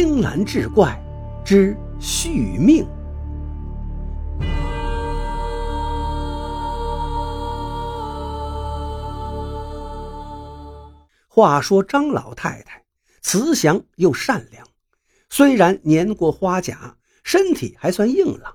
[0.00, 0.96] 青蓝志怪
[1.44, 2.86] 之续命。
[11.26, 12.84] 话说张老太太
[13.22, 14.64] 慈祥又善良，
[15.30, 18.54] 虽然年过花甲，身体还算硬朗。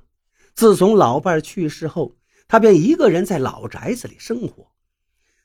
[0.55, 2.15] 自从老伴去世后，
[2.47, 4.71] 她便一个人在老宅子里生活。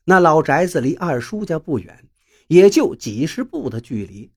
[0.05, 2.09] 那老宅子离二叔家不远，
[2.46, 4.30] 也就几十步的距离。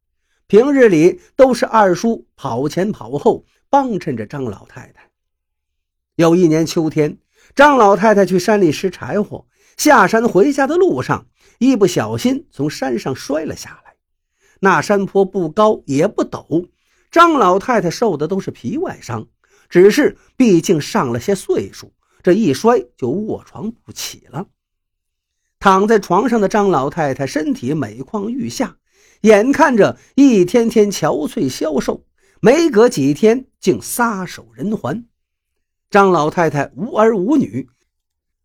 [0.52, 5.10] 平日里都是二叔跑前跑后帮衬着张老太太。
[6.16, 7.20] 有一年秋天，
[7.56, 11.26] 张老太太去山里拾柴火，下山回家的路上，
[11.58, 13.96] 一不小心从山上摔了下来。
[14.60, 16.68] 那山坡不高也不陡，
[17.10, 19.28] 张老太太受的都是皮外伤，
[19.70, 24.48] 只是毕竟上了些岁数，这一摔就卧床不起了。
[25.60, 28.76] 躺在床上的张老太太身体每况愈下。
[29.22, 32.04] 眼看着一天天憔悴消瘦，
[32.40, 35.06] 没隔几天竟撒手人寰。
[35.90, 37.70] 张老太太无儿无女，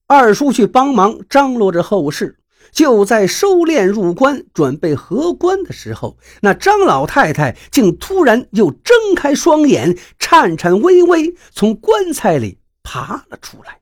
[0.07, 2.39] 二叔去帮忙张罗着后事。
[2.73, 13.81] 就在收殓入棺、准备合棺的时候，那张老太太竟突然又睁开双眼，颤颤巍巍从棺材里爬了出来。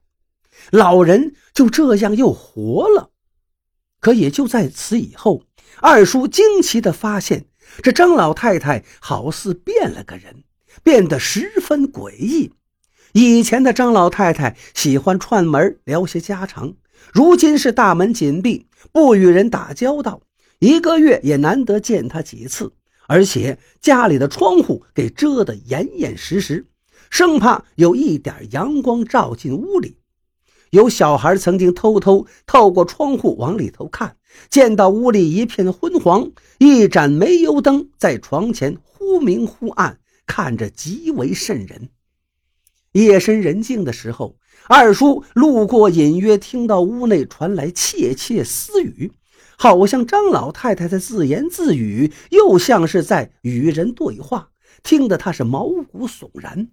[0.70, 3.10] 老人就这样又活了。
[4.00, 5.44] 可也就在此以后。
[5.80, 7.47] 二叔惊奇地发现，
[7.83, 10.44] 这张老太太好似变了个人，
[10.83, 12.53] 变得十分诡异。
[13.12, 16.75] 以前的张老太太喜欢串门聊些家常，
[17.12, 20.22] 如今是大门紧闭，不与人打交道，
[20.58, 22.72] 一个月也难得见她几次。
[23.06, 26.66] 而且家里的窗户给遮得严严实实，
[27.11, 29.98] 生怕有一点阳光照进屋里。
[30.70, 34.16] 有小孩曾经偷偷透过窗户往里头看，
[34.50, 41.88] 见到屋里一片昏黄，一盏煤油灯在床前忽明忽暗，看着极为瘆人。
[42.92, 44.36] 夜深人静的时候，
[44.69, 49.10] 二叔路过，隐约听到屋内传来窃窃私语，
[49.56, 54.50] 好像张老太太在自言自语，又像是在与人对话，
[54.84, 56.69] 听得他是毛骨悚然。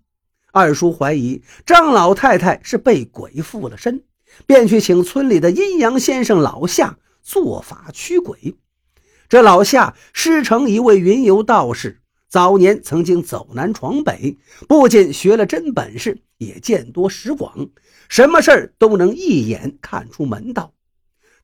[0.52, 4.04] 二叔怀疑张老太太是被鬼附了身，
[4.46, 8.56] 便去请村里的阴阳先生老夏做法驱鬼。
[9.30, 14.38] 这老夏师承一位云游道士，早年曾经走南闯北，
[14.68, 17.70] 不仅学了真本事，也见多识广，
[18.10, 20.74] 什么事儿都能一眼看出门道。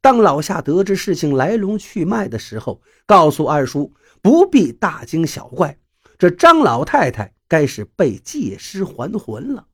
[0.02, 5.78] 当老夏得知事情来龙去脉的时候，告诉二叔不必大惊小怪，
[6.18, 7.34] 这张老太太。
[7.50, 9.68] 该是被借尸还魂了。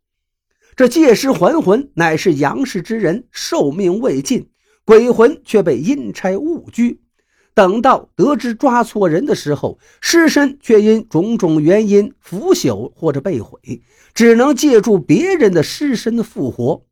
[0.75, 4.51] 这借尸还魂乃是阳世之人寿命未尽，
[4.85, 7.01] 鬼魂却被阴差误拘。
[7.53, 13.59] 等到得知抓错人的时候，尸身却因种种原因腐朽或者被毁，
[14.13, 16.85] 只能借助别人的尸身复活。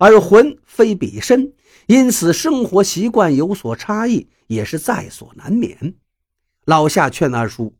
[0.00, 1.52] 而魂非彼身，
[1.86, 5.94] 因此生活习惯有所差异，也是在所难免。
[6.64, 7.74] 老夏劝二叔：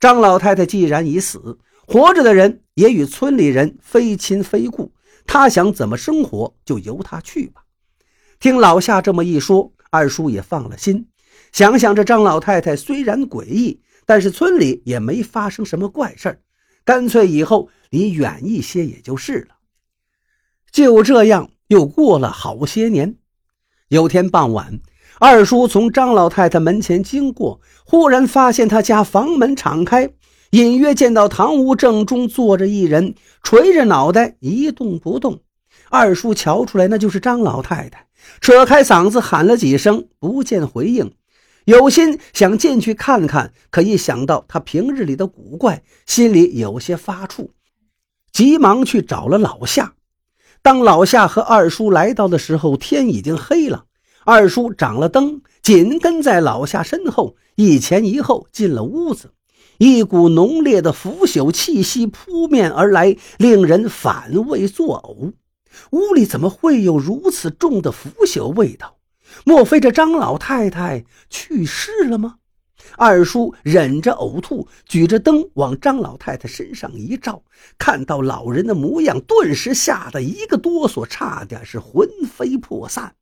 [0.00, 1.58] 张老太太既然已死。
[1.86, 4.92] 活着的人也与村里人非亲非故，
[5.26, 7.61] 他想怎么生活就由他去吧。
[8.42, 11.06] 听老夏这么一说，二叔也放了心。
[11.52, 16.40] 想想这张老太太虽然诡异，但是村里也没发生什么怪事
[16.84, 19.54] 干脆以后离远一些也就是了。
[20.72, 23.14] 就这样又过了好些年。
[23.86, 24.80] 有天傍晚，
[25.20, 30.10] 二叔从张老太太门前经过，忽然发现他家房门敞开。
[30.50, 33.14] 隐约见到堂屋正中坐着一人，
[33.44, 35.42] 垂着脑袋一动不动。
[35.88, 38.06] 二叔瞧出来，那就是张老太太，
[38.40, 41.12] 扯开嗓子喊了几声，不见回应。
[41.64, 47.50] 有心想进去看看，可一想到他平日里的古怪，心里有些发怵，
[48.32, 49.94] 急忙去找了老夏。
[50.60, 53.84] 当老夏和二叔来到的时候，天已经黑了。
[54.24, 59.32] 二叔掌了灯，紧跟在老夏身后，一前一后进了屋子。
[59.78, 65.32] 一股浓烈的腐朽气息扑面而来，令人反胃作呕。
[65.90, 68.98] 屋里怎么会有如此重的腐朽味道？
[69.44, 72.36] 莫非这张老太太去世了吗？
[72.96, 77.42] 二叔忍着呕吐，举着灯往张老太太身上一照，
[77.78, 83.14] 看到老人的模样，顿时吓得一个哆嗦，差点是魂飞魄散。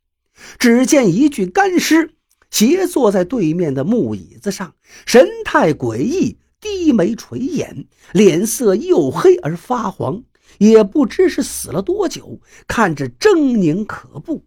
[0.58, 2.14] 只见一具干尸
[2.50, 4.74] 斜坐在对面的木椅子上，
[5.06, 6.38] 神态诡异。
[6.62, 10.24] 低眉垂眼，脸色又黑而发黄，
[10.58, 14.44] 也不知是死了多久，看着狰狞可怖。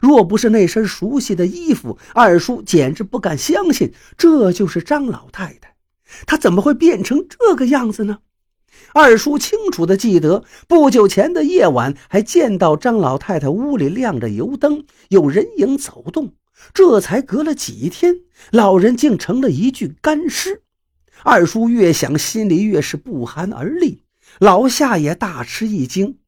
[0.00, 5.74] 若不是那身熟悉的衣服，二叔简直不敢相信这就是张老太太。
[6.26, 8.18] 她怎么会变成这个样子呢？
[8.92, 16.34] 二叔清楚地记得，不久前的夜晚还见到张老太太屋里亮着油灯，有人影走动。
[16.72, 20.62] 这才隔了几天，老人竟成了一具干尸。
[21.22, 24.03] 二叔越想，心里越是不寒而栗。
[24.40, 26.18] 老夏也大吃一惊，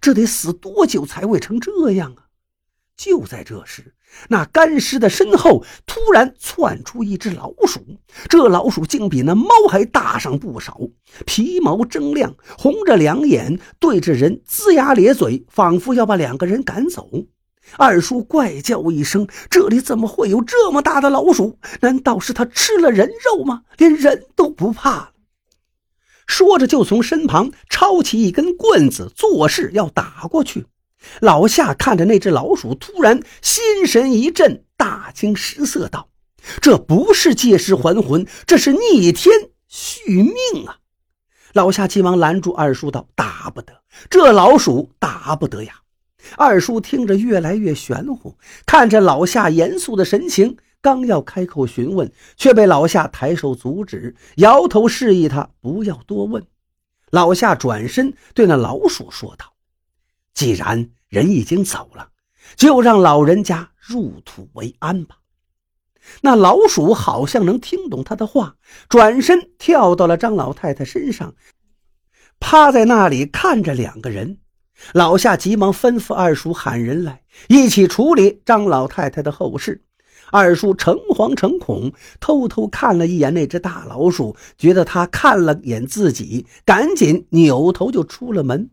[0.00, 2.26] 这得死多久才会成这样啊？
[2.96, 3.94] 就在这时，
[4.28, 7.80] 那干尸的身后突然窜出一只老鼠，
[8.28, 10.78] 这老鼠竟比那猫还大上不少，
[11.24, 17.08] 皮毛铮亮，红着两眼，对着人龇牙咧嘴，仿佛要把两个人赶走。
[17.78, 21.58] 二叔怪叫一声：“这里怎么会有这么大的老鼠？
[21.80, 23.62] 难道是他吃了人肉吗？
[23.78, 25.11] 连人都不怕？”
[26.32, 30.64] 说着，就从身旁抄起一根棍子，作势要打过去。
[31.20, 36.08] 老夏看着那只老鼠，突然心神一震，大惊失色道
[36.62, 40.78] ：“这不是借尸还魂，这是逆天续命啊！”
[41.52, 45.74] 老夏急忙拦住二叔道：“打不得，这老鼠打不得呀！”
[46.38, 56.44] 二叔听着越来越玄乎，看着老夏严肃的神情，刚要开口询问，却被老夏抬手阻止，摇头示意他不要多问。
[57.10, 59.54] 老夏转身对那老鼠说道。
[60.34, 62.08] 既然人已经走了，
[62.56, 65.18] 就让老人家入土为安吧。
[66.22, 68.56] 那老鼠好像能听懂他的话，
[68.88, 71.34] 转身跳到了张老太太身上，
[72.40, 74.38] 趴在那里看着两个人。
[74.94, 79.84] 老夏急忙吩咐二叔喊人来，一起处理张老太太的后事。
[80.30, 88.70] 二叔诚惶诚恐，偷偷看了一眼那只大老鼠，觉得他看了眼自己，赶紧扭头就出了门。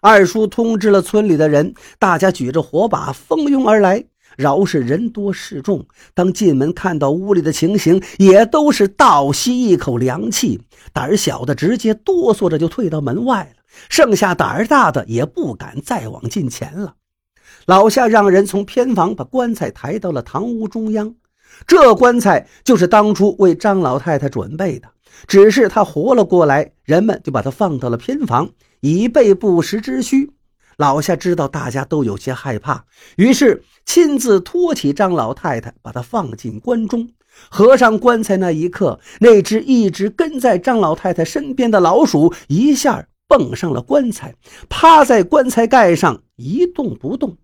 [0.00, 4.04] 二叔通知了村里的人，大家举着火把蜂拥而来。
[4.36, 5.84] 饶是人多势众，
[6.14, 10.60] 当进门看到屋里的情形，也都是倒吸一口凉气。
[10.92, 16.94] 胆小的直接哆嗦着就退到门外了，剩下胆儿大的也不敢再往近前了。
[17.68, 21.14] 老夏让人从偏房把棺材抬到了堂屋中央，
[21.66, 24.88] 这棺材就是当初为张老太太准备的，
[25.26, 28.48] 只是她活了过来，人们就把她放到了偏房。
[28.80, 30.30] 以备不时之需，
[30.78, 32.86] 老夏知道大家都有些害怕，
[33.16, 37.10] 于是亲自托起张老太太，把她放进棺中。
[37.50, 44.34] 合上棺材那一刻，那只一直跟在张老太太身边的老鼠一下蹦上了棺材，
[44.70, 47.36] 趴在棺材盖上一动不动。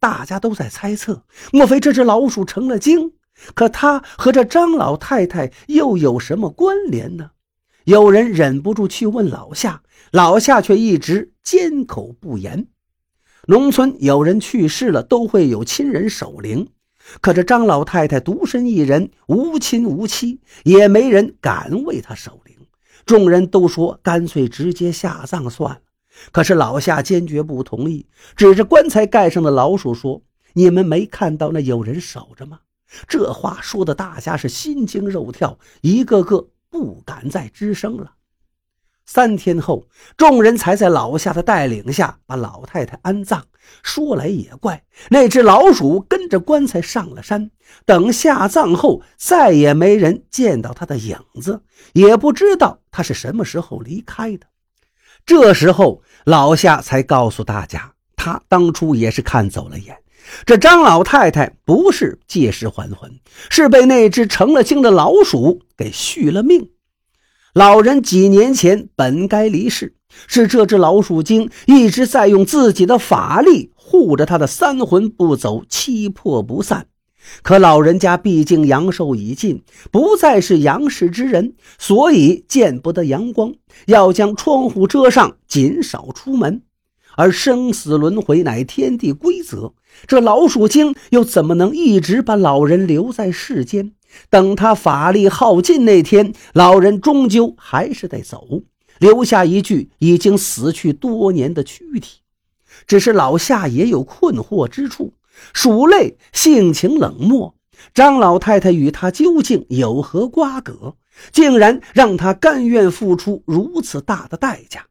[0.00, 3.12] 大家都在猜测，莫非这只老鼠成了精？
[3.54, 7.30] 可它和这张老太太又有什么关联呢？
[7.84, 9.82] 有人忍不住去问老夏。
[10.10, 12.66] 老夏却一直缄口不言。
[13.46, 16.68] 农村有人去世了，都会有亲人守灵，
[17.22, 22.54] 可这张老太太独身一人，无亲无戚，也没人敢为她守灵。
[23.06, 25.80] 众人都说干脆直接下葬算了。
[26.30, 28.06] 可是老夏坚决不同意，
[28.36, 30.22] 指着棺材盖上的老鼠说
[30.54, 32.60] ：“你们没看到那有人守着吗？”
[33.08, 38.12] 这话说的大家是心惊肉跳，一个个不敢再吱声了。
[39.06, 43.46] 三天后，众人才在老夏的带领下把老太太安葬。
[43.82, 47.50] 说来也怪，那只老鼠跟着棺材上了山，
[47.84, 51.62] 等下葬后，再也没人见到他的影子，
[51.94, 54.46] 也不知道他是什么时候离开的。
[55.24, 59.96] 这时候，老夏才告诉大家，他当初也是看走了眼，
[60.44, 66.70] 这张老太太不是借尸还魂，是被那只成了精的老鼠给续了命。
[67.54, 69.94] 老人几年前本该离世，
[70.26, 76.86] 是这只老鼠精一直在用自己的法力护着他的三魂不走，七魄不散。
[77.42, 83.54] 可老人家毕竟阳寿已尽，不再是阳世之人，所以见不得阳光，
[83.86, 86.62] 要将窗户遮上，减少出门。
[87.14, 89.74] 而生死轮回乃天地规则，
[90.06, 93.92] 这老鼠精又怎么能一直把老人留在世间？
[94.30, 98.62] 等他法力耗尽那天，老人终究还是得走，
[98.98, 102.20] 留下一具已经死去多年的躯体。
[102.86, 105.12] 只是老夏也有困惑之处：
[105.52, 107.54] 鼠类性情冷漠，
[107.94, 110.96] 张老太太与他究竟有何瓜葛，
[111.32, 114.86] 竟然让他甘愿付出如此大的代价？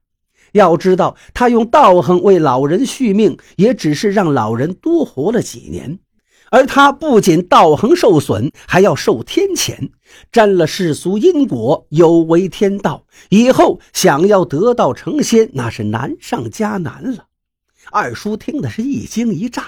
[0.54, 6.00] 要知道，他用道行为老人续命，也只是让老人多活了几年。
[6.50, 9.92] 而他不仅道行受损，还要受天谴，
[10.34, 13.06] 沾了世俗因果，有违天道。
[13.30, 17.28] 以后想要得道成仙，那是难上加难了。
[17.90, 19.64] 二叔听的是一惊一乍，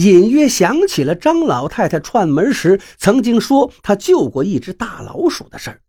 [0.00, 5.80] 隐约想起了张老太太串门时曾经说她救过一只大老鼠的事儿，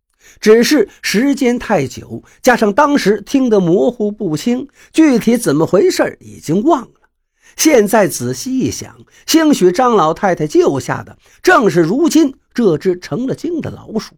[0.42, 6.92] 只是时间太久，加上当时听得模糊不清，具体怎么回事已经忘了。
[7.56, 14.16] 现在仔细一想，兴许张老太太救下的正是如今这只成了精的老鼠。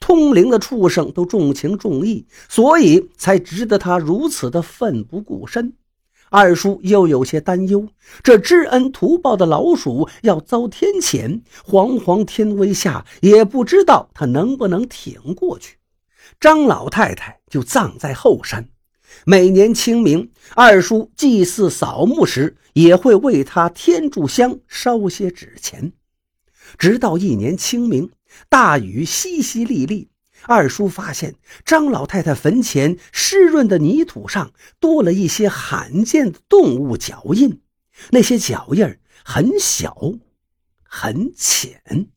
[0.00, 5.74] 通灵的畜生都重情重义，所以才值得他如此的奋不顾身。
[6.30, 7.88] 二叔又有些担忧，
[8.22, 15.78] 这知恩图报的老鼠要遭天谴，惶惶天威下，也不知道他能不能挺过去。
[16.38, 18.68] 张老太太就葬在后山，
[19.26, 25.92] 每年清明，二叔祭祀扫墓时，也会为他添炷香，烧些纸钱。
[26.78, 28.08] 直到一年清明，
[28.48, 30.06] 大雨淅淅沥沥。
[30.44, 37.60] 二叔发现张老太太坟前湿润的泥土上多了一些罕见的动物脚印，
[38.10, 39.96] 那些脚印很小，
[40.82, 42.10] 很浅。